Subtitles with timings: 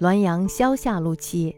[0.00, 1.54] 滦阳萧下路七。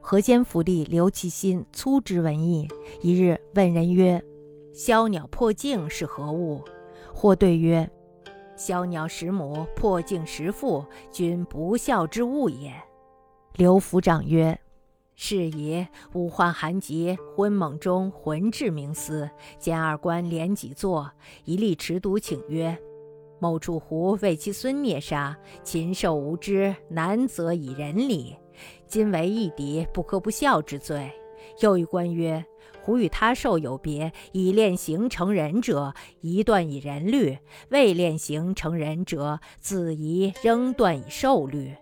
[0.00, 2.66] 河间府吏刘其心粗知文艺，
[3.00, 4.20] 一日问人曰
[4.74, 6.60] ：“枭鸟破镜是何物？”
[7.14, 7.88] 或对曰
[8.58, 12.74] ：“枭鸟十母，破镜十父，君不孝之物也。”
[13.54, 14.58] 刘府长曰
[15.14, 15.86] ：“是也。
[16.14, 19.30] 吾患寒疾，昏猛中魂至冥思，
[19.60, 21.08] 见二官连几坐，
[21.44, 22.76] 一吏持毒请曰。”
[23.38, 28.36] 某处狐为其孙孽杀，禽兽无知，难则以人礼。
[28.86, 31.10] 今为义敌，不可不孝之罪。
[31.60, 32.44] 又一官曰：
[32.82, 37.38] 狐与他兽有别，以练形成人者，宜断以人律；
[37.70, 41.74] 未练形成人者，子宜仍断以兽律。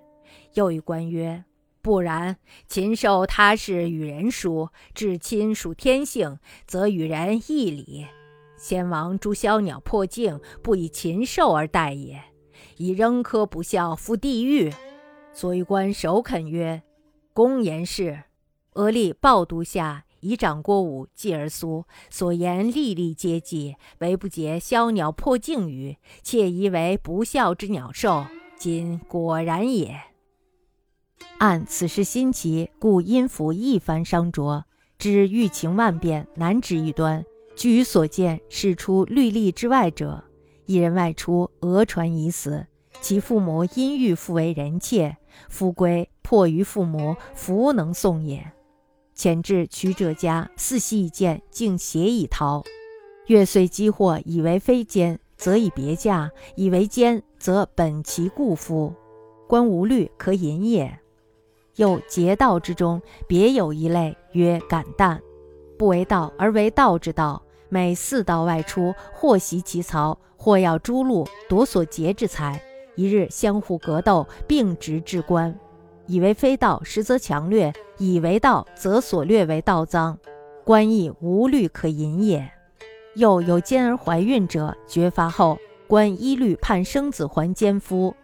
[0.55, 1.45] 又一官曰：
[1.81, 8.07] 不然，禽兽他是与人殊，至亲属天性，则与人异礼。
[8.67, 12.21] 先王诛枭鸟破镜，不以禽兽而待也，
[12.79, 14.73] 以仍科不孝，赴地狱。
[15.33, 16.83] 所以官首肯曰
[17.33, 18.25] ：“公言是。”
[18.75, 28.27] 俄立报都下，以长郭武继而苏，所言历历皆记，唯不解枭鸟破镜语，窃疑为不孝之鸟兽。
[28.59, 29.97] 今果然也。
[31.39, 34.65] 按此事新奇，故因服一番商酌，
[34.99, 37.25] 知欲情万变，难止一端。
[37.57, 40.23] 据所见，事出律例之外者，
[40.67, 42.67] 一人外出，讹传已死，
[43.01, 45.17] 其父母因欲复为人妾，
[45.49, 48.53] 夫归迫于父母，弗能送也。
[49.17, 52.63] 遣至取者家，四系一见，竟携以逃。
[53.29, 58.95] 月遂积获，以为非奸，则以别嫁；以为奸，则本其故夫。
[59.49, 60.99] 观无虑，可淫也。
[61.77, 65.23] 又劫道之中，别有一类，曰感淡，
[65.79, 67.43] 不为道而为道之道。
[67.69, 72.61] 每四道外出，或袭其曹，或要诛戮，夺所劫之财。
[72.95, 75.55] 一日相互格斗，并执至官，
[76.07, 80.19] 以为非道，实则强掠；以为道，则所掠为盗赃。
[80.65, 82.51] 官亦无律可淫也。
[83.15, 88.15] 又有奸而怀孕者，绝发后，官依律判生子还奸夫。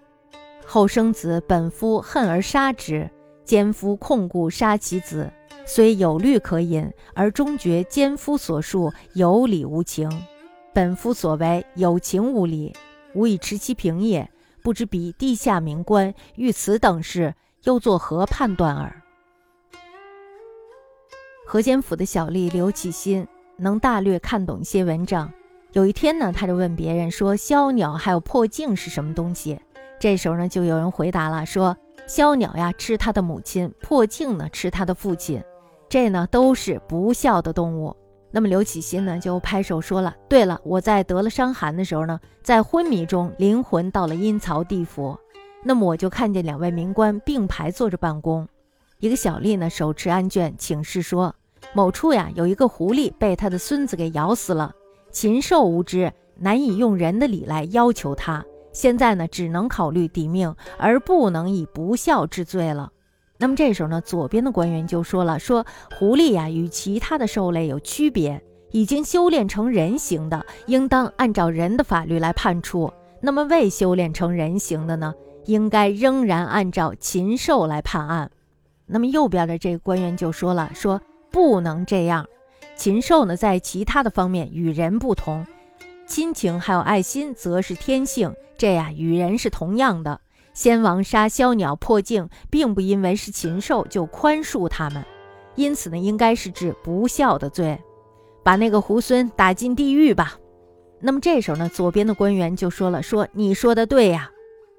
[0.64, 3.10] 后生子，本夫恨而杀之，
[3.44, 5.30] 奸夫控故杀其子。
[5.64, 10.10] 虽有律可引，而终觉奸夫所述有理无情，
[10.72, 12.74] 本夫所为有情无理，
[13.14, 14.28] 无以持其平也。
[14.62, 17.34] 不知彼地下名官遇此等事，
[17.64, 19.02] 又作何判断耳？
[21.44, 25.32] 河间府的小吏刘启新能大略看懂一些文章。
[25.72, 29.60] 有一天呢，他就问别人说：“枭鸟还有破镜是什么东西？”
[29.98, 35.42] 这时候呢，就有人回答了，说：“枭鸟呀，吃他的母亲；破镜呢，吃他的父亲。”
[35.92, 37.94] 这呢都是不孝的动物。
[38.30, 45.14] 那么刘启新呢就拍手说了：“对了，我在得了伤寒的时候呢，在昏迷中灵魂到了阴曹地府，
[45.62, 48.48] 那么我就看见两位名官并排坐着办公。
[49.00, 51.34] 一个小吏呢手持案卷请示说，
[51.74, 54.74] 某处呀有一个狐狸被他的孙子给咬死了，
[55.10, 58.42] 禽兽无知，难以用人的理来要求他。
[58.72, 62.90] 现在呢只能考虑抵命，而不能以不孝治罪了。”
[63.42, 65.66] 那么这时候呢，左边的官员就说了：“说
[65.98, 72.88] 狐狸呀，与其他的兽类有区别，已经修炼成人形的，应当按照人的法律来判处；
[73.20, 75.12] 那么未修炼成人形的呢，
[75.46, 78.30] 应该仍然按照禽兽来判案。”
[78.86, 81.02] 那么右边的这个官员就说了：“说
[81.32, 82.24] 不能这样，
[82.76, 85.44] 禽兽呢，在其他的方面与人不同，
[86.06, 90.20] 亲情还有爱心则是天性，这呀与人是同样的。”
[90.52, 95.04] 先王杀枭鸟破镜，并不因为是禽兽就宽恕他们，
[95.54, 97.80] 因此呢，应该是治不孝的罪，
[98.42, 100.36] 把那个猢狲打进地狱吧。
[101.00, 104.30] 那么这时候呢，左边的官员就说了：“说你说的对呀。”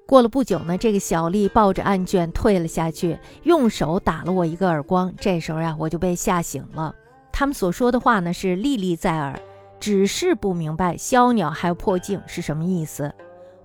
[0.06, 5.12] 过了不久呢，这个小吏抱着案卷退了下去，用手打了我一个耳光。
[5.18, 6.94] 这时候呀，我就被吓醒了。
[7.32, 9.38] 他们所说的话呢，是历历在耳，
[9.80, 13.12] 只是不明白枭鸟还有破镜是什么意思。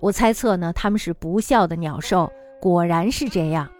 [0.00, 3.70] 我猜测呢，他们是不孝的鸟兽，果然是这样。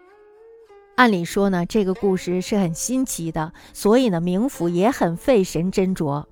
[0.96, 6.22] 按理说呢，这个故事是很新奇的，所以呢，冥府也很费神斟酌。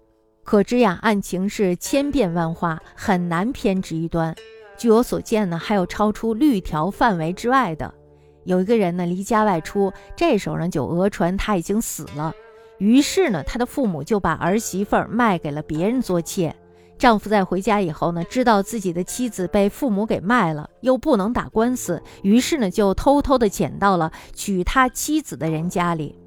[0.45, 4.35] 可知呀，案情是千变万化，很难偏执一端。
[4.77, 7.95] 据我所见呢，还有超出律条范围之外的。
[8.45, 12.35] 有一个人呢，离家外出，这时候呢，就讹传他已经死了，
[12.77, 16.55] 于是呢，他的父母就把儿媳妇卖给了别人做妾。
[16.99, 26.19] 丈夫在回家以后呢，知道自己的妻子被父母给卖了，又不能打官司，于是呢，就偷偷的潜到了娶他妻子的人家里，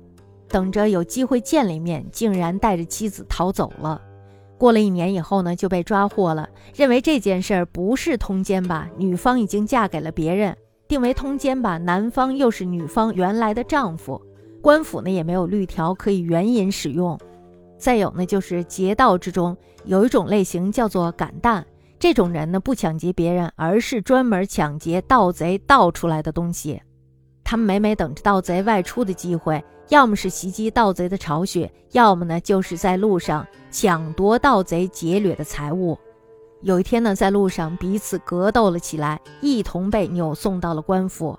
[0.47, 4.01] 等着有机会见了一面，竟然带着妻子逃走了。
[4.57, 10.55] 过了一年以后呢，就被抓获了，认为这件事儿不是通奸吧，女方已经嫁给了别人。
[10.87, 14.21] 定为通奸吧，男方又是女方原来的丈夫，
[14.61, 17.17] 官府呢也没有律条可以援引使用。
[17.81, 21.65] 再有呢，就是劫盗之中有一种类型叫做赶蛋，
[21.97, 26.79] 这种人呢不抢劫别人，而是专门抢劫盗贼盗出来的东西。
[27.43, 35.97] 他们每每等着盗贼外出的机会，要么是袭击盗贼的巢穴，要么呢就是在路上抢夺盗贼劫掠的财物。
[36.61, 41.37] 有一天呢，在路上彼此格斗了起来，一同被扭送到了官府。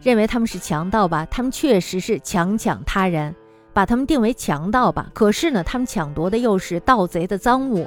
[0.00, 1.26] 认为他们是强盗吧？
[1.26, 3.34] 他们确实是强抢他人。
[3.72, 7.86] 把他们定为强盗吧，可是呢，他们抢夺的又是盗贼的赃物，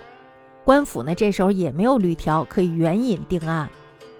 [0.64, 3.70] 官府呢这时候也没有律条可以援引定案。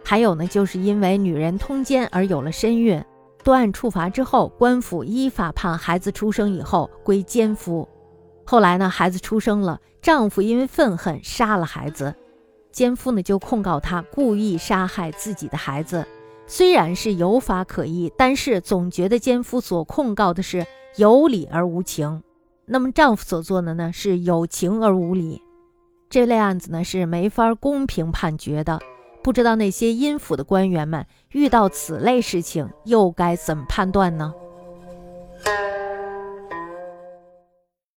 [0.04, 3.04] 还有呢，就是因为女人通奸而有了身孕，
[3.44, 7.88] 断案处罚之后，官府依法判孩子出生以后归奸夫。
[8.46, 12.14] 后来呢，孩子出生了，丈夫因为愤恨杀了孩子，
[12.74, 16.06] 奸夫呢就控告他故意杀害自己的孩子。
[16.46, 20.66] 虽然是有法可依，但是总觉得奸夫所控告的是。
[20.98, 22.22] 有理而无情，
[22.66, 25.42] 那么丈夫所做的呢是有情而无理，
[26.10, 28.80] 这类案子呢是没法公平判决的。
[29.24, 34.34] 不知道那些阴府的官员们遇到此类事情又该怎么判断呢？